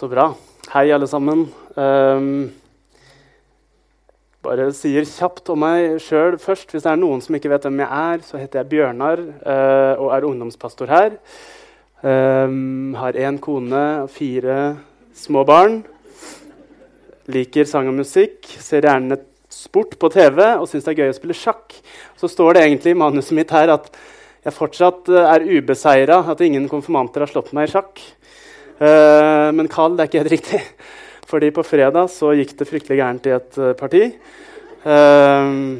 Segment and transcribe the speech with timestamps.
[0.00, 0.30] Så bra.
[0.72, 1.42] Hei, alle sammen.
[1.76, 2.46] Um,
[4.40, 6.70] bare sier kjapt om meg sjøl først.
[6.72, 10.00] Hvis det er noen som ikke vet hvem jeg er, så heter jeg Bjørnar uh,
[10.00, 11.18] og er ungdomspastor her.
[12.00, 14.56] Um, har én kone og fire
[15.20, 15.82] små barn.
[17.28, 18.48] Liker sang og musikk.
[18.56, 19.20] Ser gjerne
[19.52, 21.76] sport på TV og syns det er gøy å spille sjakk.
[22.16, 23.92] Så står det egentlig i manuset mitt her at
[24.48, 28.00] jeg fortsatt uh, er ubeseira, at ingen konfirmanter har slått meg i sjakk.
[28.80, 30.60] Uh, men kald er ikke helt riktig.
[31.28, 34.06] Fordi på fredag så gikk det fryktelig gærent i et uh, parti.
[34.86, 35.76] Uh,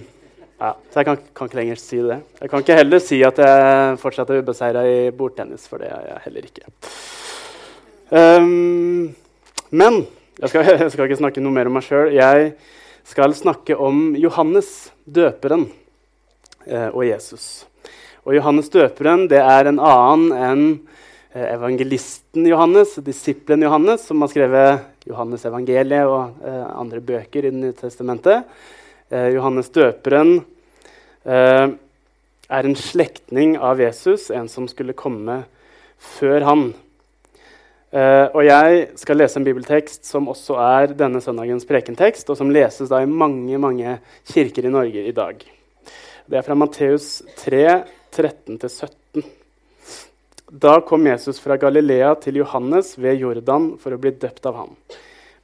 [0.60, 2.18] ja, så jeg kan, kan, ikke lenger si det.
[2.42, 6.10] Jeg kan ikke heller si at jeg fortsatt er ubeseira i bordtennis, for det er
[6.10, 6.74] jeg heller ikke.
[8.10, 9.08] Um,
[9.72, 10.02] men
[10.36, 12.12] jeg skal, jeg skal, ikke snakke noe mer om meg sjøl.
[12.12, 12.52] Jeg
[13.08, 15.70] skal snakke om Johannes døperen
[16.68, 17.64] og Jesus.
[18.28, 24.30] Og Johannes døperen det er en annen enn Eh, evangelisten Johannes, disippelen Johannes, som har
[24.32, 28.48] skrevet Johannes evangeliet og eh, andre bøker i Det nye testamentet.
[29.10, 30.40] Eh, Johannes døperen
[31.24, 31.66] eh,
[32.50, 35.44] er en slektning av Jesus, en som skulle komme
[36.18, 36.64] før han.
[37.90, 42.50] Eh, og jeg skal lese en bibeltekst som også er denne søndagens prekentekst, og som
[42.54, 43.98] leses da i mange, mange
[44.30, 45.42] kirker i Norge i dag.
[46.30, 47.64] Det er fra Matteus 3,
[48.14, 48.99] 13-17.
[50.52, 54.72] Da kom Jesus fra Galilea til Johannes ved Jordan for å bli døpt av ham.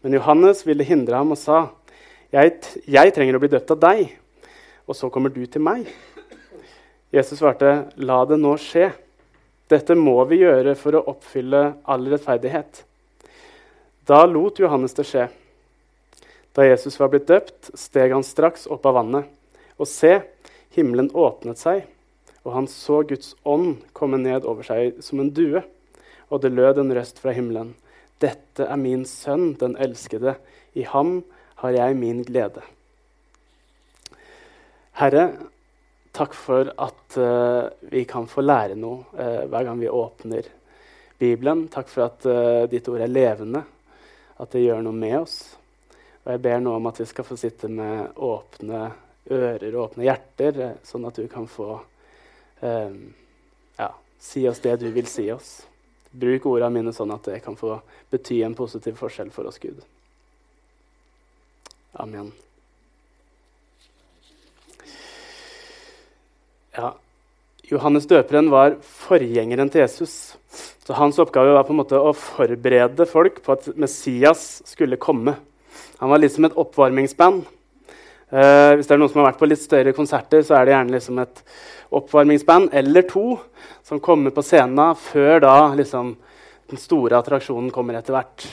[0.02, 1.60] Men Johannes ville hindre ham og sa,
[2.34, 2.56] jeg,
[2.90, 4.10] jeg trenger å bli døpt av deg,
[4.82, 5.86] og så kommer du til meg.
[7.14, 8.90] Jesus svarte, la det nå skje.
[9.70, 12.82] Dette må vi gjøre for å oppfylle all rettferdighet.
[14.10, 15.28] Da lot Johannes det skje.
[16.50, 19.30] Da Jesus var blitt døpt, steg han straks opp av vannet.
[19.78, 20.16] Og se,
[20.74, 21.86] himmelen åpnet seg
[22.46, 25.64] og han så Guds ånd komme ned over seg som en due,
[26.30, 27.74] og det lød en røst fra himmelen.
[28.22, 30.36] Dette er min sønn, den elskede.
[30.78, 31.18] I ham
[31.60, 32.62] har jeg min glede.
[34.96, 35.24] Herre,
[36.16, 40.46] takk for at uh, vi kan få lære noe uh, hver gang vi åpner
[41.18, 41.66] Bibelen.
[41.72, 43.64] Takk for at uh, ditt ord er levende,
[44.38, 45.36] at det gjør noe med oss.
[46.24, 48.86] Og jeg ber nå om at vi skal få sitte med åpne
[49.34, 51.74] ører og åpne hjerter, sånn at du kan få
[52.62, 55.58] ja, si oss det du vil si oss.
[56.16, 57.76] Bruk ordene mine sånn at det kan få
[58.12, 59.82] bety en positiv forskjell for oss, Gud.
[62.00, 62.30] Amen.
[66.76, 66.92] Ja,
[67.66, 70.36] Johannes døperen var forgjengeren til Jesus.
[70.86, 75.34] Så Hans oppgave var på en måte å forberede folk på at Messias skulle komme.
[75.98, 77.42] Han var liksom et oppvarmingsband.
[78.26, 80.74] Uh, hvis det er noen som har vært på litt større konserter, så er det
[80.74, 81.42] gjerne liksom et
[81.94, 83.36] oppvarmingsband eller to
[83.86, 86.16] som kommer på scenen før da liksom,
[86.66, 88.48] den store attraksjonen kommer etter hvert.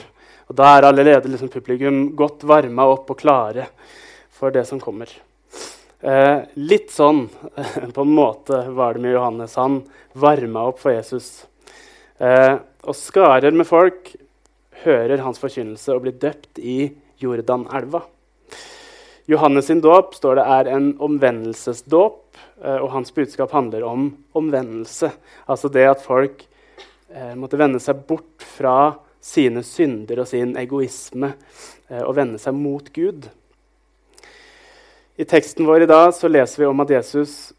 [0.46, 3.66] Og Da er allerede liksom, publikum godt varma opp og klare
[4.30, 5.10] for det som kommer.
[6.04, 7.24] Uh, litt sånn
[7.96, 9.56] på en måte var det med Johannes.
[9.58, 11.48] Han varma opp for Jesus.
[12.20, 14.12] Uh, og skarer med folk
[14.84, 16.92] hører hans forkynnelse og blir døpt i
[17.22, 18.04] Jordanelva.
[19.30, 22.24] Johannes sin dåp står det er en omvendelsesdåp
[22.64, 25.10] Eh, og hans budskap handler om omvendelse.
[25.46, 26.46] Altså det at folk
[27.12, 31.34] eh, måtte vende seg bort fra sine synder og sin egoisme
[31.88, 33.28] eh, og vende seg mot Gud.
[35.14, 37.52] I teksten vår i dag så leser vi om at Jesus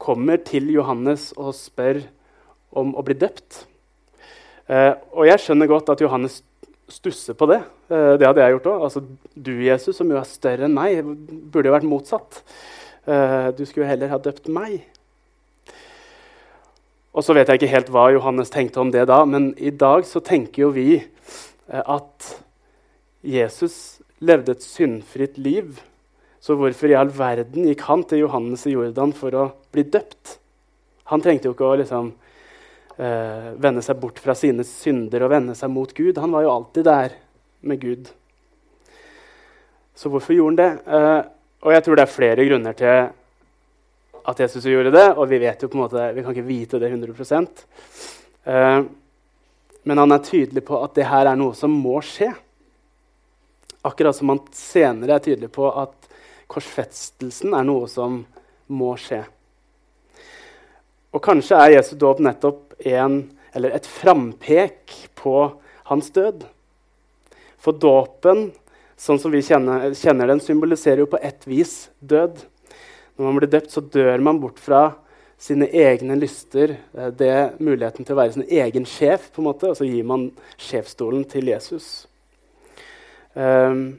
[0.00, 2.00] kommer til Johannes og spør
[2.72, 3.64] om å bli døpt.
[4.70, 6.40] Eh, og jeg skjønner godt at Johannes
[6.92, 7.62] stusser på det.
[7.90, 8.86] Eh, det hadde jeg gjort òg.
[8.88, 9.02] Altså,
[9.34, 11.00] du, Jesus, som jo er større enn meg,
[11.52, 12.42] burde jo vært motsatt.
[13.02, 14.84] Uh, du skulle jo heller ha døpt meg.
[17.12, 20.06] Og så vet jeg ikke helt hva Johannes tenkte om det da, men i dag
[20.06, 22.28] så tenker jo vi uh, at
[23.26, 25.80] Jesus levde et syndfritt liv.
[26.42, 30.38] Så hvorfor i all verden gikk han til Johannes i Jordan for å bli døpt?
[31.10, 32.14] Han trengte jo ikke å liksom,
[32.98, 36.18] uh, vende seg bort fra sine synder og vende seg mot Gud.
[36.18, 37.16] Han var jo alltid der
[37.60, 38.10] med Gud.
[39.94, 40.60] Så hvorfor gjorde han
[40.90, 41.24] det?
[41.62, 43.10] Og jeg tror det er flere grunner til
[44.24, 45.08] at Jesus gjorde det.
[45.16, 47.46] Og vi vet jo på en måte, vi kan ikke vite det 100
[48.44, 48.82] eh,
[49.82, 52.32] Men han er tydelig på at det her er noe som må skje.
[53.82, 55.94] Akkurat som han senere er tydelig på at
[56.46, 58.22] korsfestelsen er noe som
[58.70, 59.24] må skje.
[61.12, 63.22] Og kanskje er Jesu dåp nettopp en,
[63.54, 65.36] et frampek på
[65.90, 66.44] hans død.
[67.62, 68.50] For dåpen
[69.02, 72.44] sånn som vi kjenner, kjenner, den, symboliserer jo på ett vis død.
[73.18, 74.92] Når man blir døpt, så dør man bort fra
[75.42, 79.72] sine egne lyster, eh, det muligheten til å være sin egen sjef, på en måte,
[79.72, 82.06] og så gir man sjefsstolen til Jesus.
[83.34, 83.96] Um,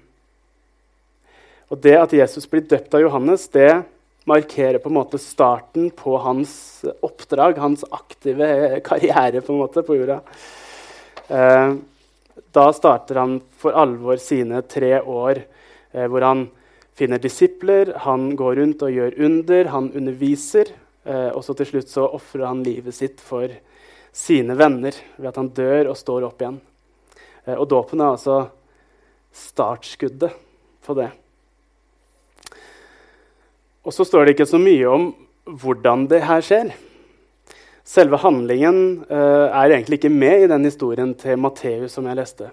[1.74, 3.84] og det at Jesus blir døpt av Johannes, det
[4.24, 9.98] markerer på en måte starten på hans oppdrag, hans aktive karriere på en måte på
[9.98, 10.20] jorda.
[11.28, 11.74] Eh,
[12.54, 15.44] da starter han for alvor sine tre år
[15.92, 16.48] eh, hvor han
[16.94, 20.72] finner disipler, han går rundt og gjør under, han underviser.
[21.04, 23.50] eh, og så til slutt så ofrer han livet sitt for
[24.14, 26.62] sine venner ved at han dør og står opp igjen.
[27.58, 28.36] og dåpen er altså
[29.34, 30.32] startskuddet
[30.86, 31.10] på det.
[33.84, 35.10] Og så står det ikke så mye om
[35.60, 36.72] hvordan det her skjer.
[37.84, 38.78] Selve handlingen
[39.10, 42.48] uh, er egentlig ikke med i den historien til Matteus som jeg leste.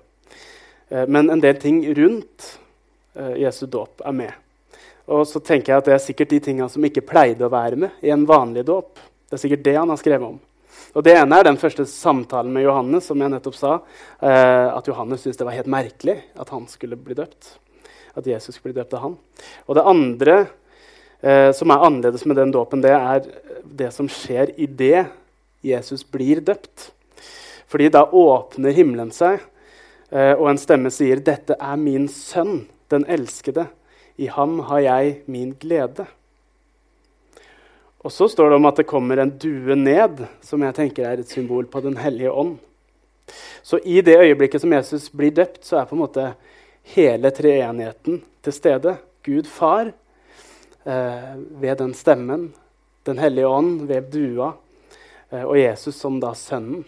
[0.90, 2.48] Uh, men en del ting rundt
[3.14, 4.34] uh, Jesu dåp er med.
[5.10, 7.78] Og så tenker jeg at Det er sikkert de tingene som ikke pleide å være
[7.78, 8.98] med i en vanlig dåp.
[9.30, 10.38] Det er sikkert det han har skrevet om.
[10.98, 13.72] Og Det ene er den første samtalen med Johannes, som jeg nettopp sa.
[14.20, 17.58] at Johannes syntes det var helt merkelig at han skulle bli døpt.
[18.18, 19.14] At Jesus skulle bli døpt av han.
[19.66, 20.36] Og det andre
[21.22, 23.26] eh, som er annerledes med den dåpen, det er
[23.64, 25.06] det som skjer idet
[25.64, 26.90] Jesus blir døpt.
[27.70, 29.40] Fordi da åpner himmelen seg,
[30.10, 33.68] eh, og en stemme sier, 'Dette er min sønn, den elskede.
[34.18, 36.06] I ham har jeg min glede.'
[38.00, 41.20] Og så står det om at det kommer en due ned, som jeg tenker er
[41.20, 42.58] et symbol på Den hellige ånd.
[43.62, 46.32] Så i det øyeblikket som Jesus blir døpt, så er på en måte
[46.94, 48.96] hele treenigheten til stede.
[49.22, 49.92] Gud far,
[50.84, 52.50] ved den stemmen.
[53.02, 54.52] Den hellige ånd ved dua,
[55.30, 56.84] eh, og Jesus som da sønnen.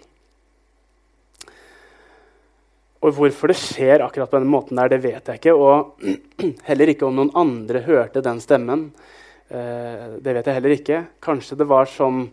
[3.02, 5.54] Og Hvorfor det skjer akkurat på denne måten, der, det vet jeg ikke.
[5.56, 6.04] Og
[6.68, 8.90] heller ikke om noen andre hørte den stemmen.
[9.48, 11.00] Eh, det vet jeg heller ikke.
[11.24, 12.26] Kanskje det var som,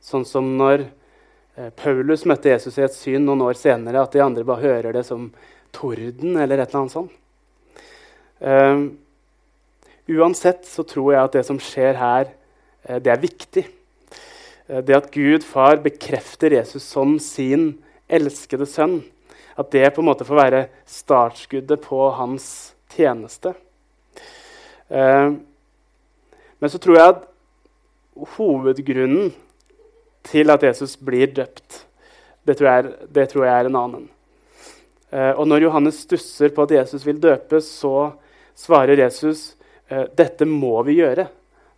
[0.00, 4.24] sånn som når eh, Paulus møtte Jesus i et syn noen år senere, at de
[4.24, 5.28] andre bare hører det som
[5.76, 7.16] torden eller et eller annet sånt.
[10.08, 12.30] Uansett så tror jeg at det som skjer her,
[12.84, 13.66] eh, det er viktig.
[14.68, 19.02] Eh, det at Gud far bekrefter Jesus som sin elskede sønn,
[19.58, 23.54] at det på en måte får være startskuddet på hans tjeneste.
[24.88, 25.36] Eh,
[26.60, 27.28] men så tror jeg at
[28.36, 29.30] hovedgrunnen
[30.26, 31.84] til at Jesus blir døpt,
[32.44, 34.08] det tror jeg er, det tror jeg er en annen.
[35.10, 38.12] Og når Johannes stusser på at Jesus vil døpes, så
[38.54, 39.56] svarer Jesus
[39.90, 41.26] dette må vi gjøre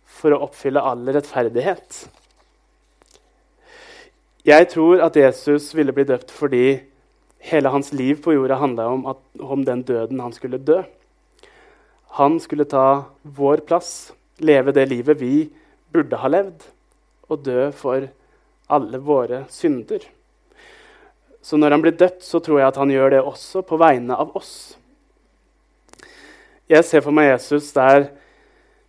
[0.05, 2.03] for å oppfylle all rettferdighet.
[4.43, 6.81] Jeg tror at Jesus ville bli døpt fordi
[7.43, 9.05] hele hans liv på jorda handla om,
[9.39, 10.81] om, den døden han skulle dø.
[12.19, 15.47] Han skulle ta vår plass, leve det livet vi
[15.93, 16.67] burde ha levd,
[17.31, 18.09] og dø for
[18.67, 20.03] alle våre synder.
[21.43, 24.15] Så når han blir døpt, så tror jeg at han gjør det også på vegne
[24.15, 24.75] av oss.
[26.73, 28.07] Jeg ser for meg Jesus der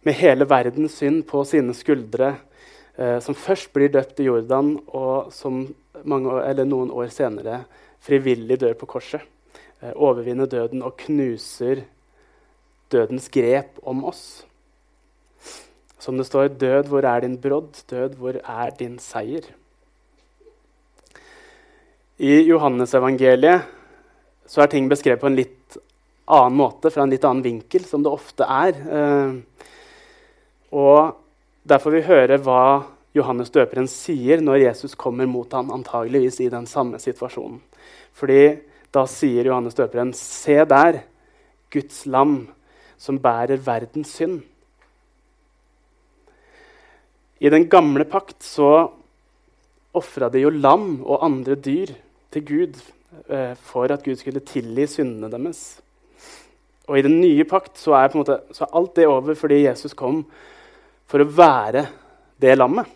[0.07, 2.31] med hele verdens synd på sine skuldre,
[2.97, 5.67] eh, som først blir døpt i Jordan, og som
[6.09, 7.59] mange, noen år senere
[8.01, 9.21] frivillig dør på korset.
[9.83, 11.85] Eh, overvinner døden og knuser
[12.93, 14.47] dødens grep om oss.
[15.99, 17.85] Som det står, 'Død, hvor er din brodd?
[17.91, 19.53] Død, hvor er din seier?'
[22.19, 23.63] I Johannesevangeliet
[24.47, 25.77] så er ting beskrevet på en litt
[26.25, 28.81] annen måte, fra en litt annen vinkel, som det ofte er.
[28.99, 29.69] Eh,
[30.75, 31.21] og
[31.65, 32.85] Der får vi høre hva
[33.17, 37.63] Johannes døperen sier når Jesus kommer mot ham, antageligvis i den samme situasjonen.
[38.13, 38.59] Fordi
[38.93, 40.99] da sier Johannes døperen, se der,
[41.73, 42.35] Guds lam,
[43.01, 44.43] som bærer verdens synd.
[47.41, 48.91] I den gamle pakt så
[49.95, 51.95] ofra de jo lam og andre dyr
[52.35, 52.79] til Gud
[53.29, 55.65] eh, for at Gud skulle tilgi syndene deres.
[56.89, 59.97] Og i den nye pakt så er, måte, så er, alt det over fordi Jesus
[59.97, 60.25] kom
[61.09, 61.87] for å være
[62.43, 62.89] det lammet.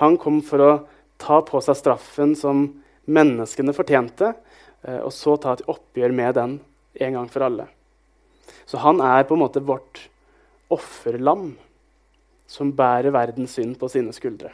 [0.00, 0.72] Han kom for å
[1.20, 2.66] ta på seg straffen som
[3.08, 4.32] menneskene fortjente,
[4.84, 6.58] eh, og så ta et oppgjør med den
[7.06, 7.68] en gang for alle.
[8.66, 10.06] Så han er på en måte vårt
[10.72, 11.52] offerlam
[12.50, 14.52] som bærer verdens synd på sine skuldre.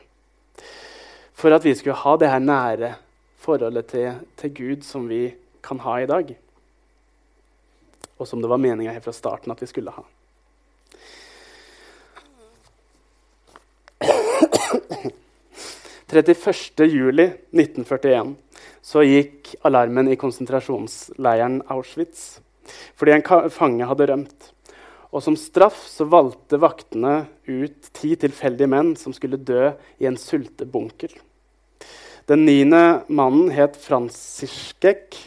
[1.33, 2.95] For at vi skulle ha det her nære
[3.43, 5.29] forholdet til, til Gud som vi
[5.65, 6.35] kan ha i dag
[8.23, 10.05] og som det var meninga helt fra starten at vi skulle ha.
[16.87, 17.25] juli
[17.57, 18.35] 1941
[18.85, 22.41] så gikk alarmen i konsentrasjonsleiren Auschwitz
[22.99, 24.49] fordi en fange hadde rømt.
[25.13, 30.17] Og Som straff så valgte vaktene ut ti tilfeldige menn som skulle dø i en
[30.17, 31.13] sultebunker.
[32.31, 35.19] Den niende mannen het Franziszek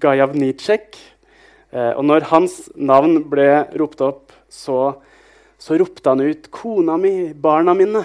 [0.00, 0.96] Gajavnicek
[1.74, 3.48] og når hans navn ble
[3.80, 4.94] ropt opp, så,
[5.58, 8.04] så ropte han ut 'Kona mi, barna mine'.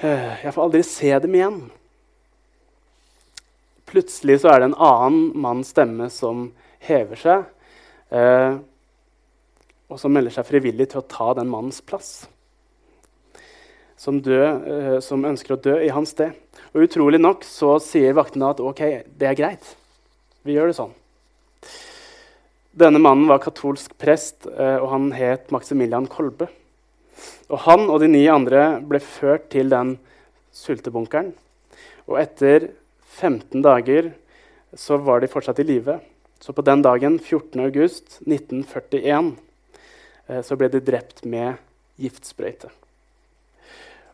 [0.00, 1.60] Eh, jeg får aldri se dem igjen.
[3.90, 6.46] Plutselig så er det en annen manns stemme som
[6.86, 7.44] hever seg,
[8.16, 8.54] eh,
[9.90, 12.30] og som melder seg frivillig til å ta den mannens plass.
[14.00, 16.32] Som, dø, eh, som ønsker å dø i hans sted.
[16.72, 19.74] Og utrolig nok så sier vaktene at ok, det er greit.
[20.48, 20.96] Vi gjør det sånn.
[22.70, 26.46] Denne mannen var katolsk prest, eh, og han het Maximilian Kolbe.
[27.50, 29.98] Og Han og de ni andre ble ført til den
[30.54, 31.32] sultebunkeren.
[32.06, 32.70] Og etter
[33.18, 34.12] 15 dager
[34.78, 36.00] så var de fortsatt i live.
[36.38, 39.36] Så på den dagen, 14.8.1941,
[40.28, 41.54] eh, så ble de drept med
[41.98, 42.70] giftsprøyte.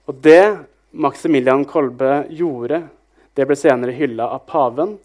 [0.08, 0.56] Og det
[0.92, 2.88] Maximilian Kolbe gjorde,
[3.36, 4.98] det ble senere hylla av paven,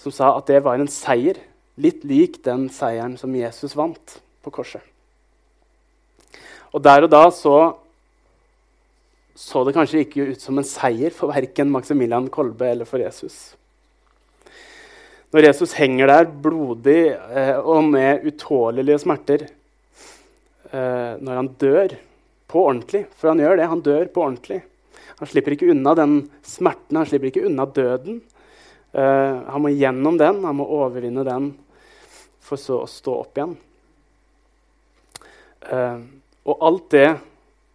[0.00, 1.36] som sa at det var en seier,
[1.80, 4.82] litt lik den seieren som Jesus vant på korset.
[6.72, 7.56] Og der og da så,
[9.36, 13.54] så det kanskje ikke ut som en seier for verken Maximilian Kolbe eller for Jesus.
[15.34, 19.48] Når Jesus henger der blodig eh, og med utålelige smerter,
[20.70, 21.96] eh, når han dør
[22.46, 24.60] på ordentlig For han gjør det, han dør på ordentlig.
[25.18, 26.14] Han slipper ikke unna den
[26.46, 28.20] smerten, han slipper ikke unna døden.
[28.94, 31.50] Eh, han må gjennom den, han må overvinne den
[32.46, 33.56] for så å stå opp igjen.
[35.66, 36.00] Eh,
[36.46, 37.08] og alt det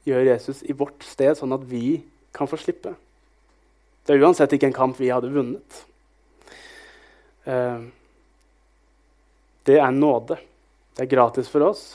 [0.07, 1.99] gjør Jesus i vårt sted, sånn at vi
[2.35, 2.93] kan få slippe.
[4.05, 5.81] Det er uansett ikke en kamp vi hadde vunnet.
[7.45, 7.83] Eh,
[9.67, 10.39] det er nåde.
[10.95, 11.85] Det er gratis for oss,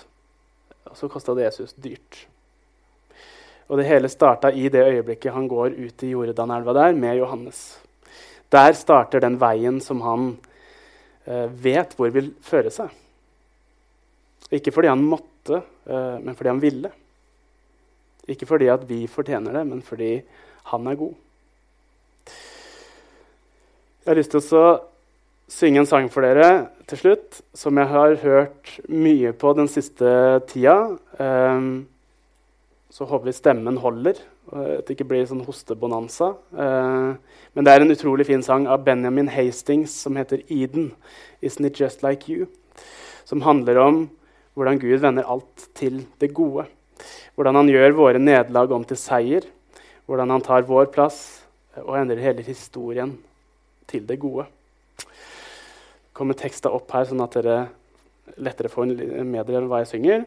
[0.88, 2.26] og så kosta det Jesus dyrt.
[3.66, 7.80] Og det hele starta i det øyeblikket han går ut i Jordanelva der med Johannes.
[8.54, 10.36] Der starter den veien som han
[11.26, 12.92] vet hvor vil føre seg.
[14.54, 16.90] Ikke fordi han måtte, eh, men fordi han ville.
[18.30, 20.20] Ikke fordi at vi fortjener det, men fordi
[20.70, 21.14] han er god.
[24.04, 24.68] Jeg har lyst til å
[25.50, 30.10] synge en sang for dere til slutt, som jeg har hørt mye på den siste
[30.50, 30.96] tida.
[31.18, 31.86] Um,
[32.90, 34.18] så håper vi stemmen holder,
[34.52, 36.32] at det ikke blir sånn hostebonanza.
[36.54, 37.16] Uh,
[37.56, 40.92] men det er en utrolig fin sang av Benjamin Hastings som heter 'Eden'.
[41.42, 42.46] Isn't it just like you?
[43.24, 44.10] Som handler om
[44.54, 46.66] hvordan Gud vender alt til det gode.
[47.34, 49.42] Hvordan han gjør våre nederlag om til seier.
[50.06, 51.42] Hvordan han tar vår plass
[51.76, 53.18] og endrer hele historien
[53.86, 54.46] til det gode
[56.16, 57.56] kommer teksta opp her, sånn at dere
[58.40, 60.24] lettere får med dere hva jeg synger.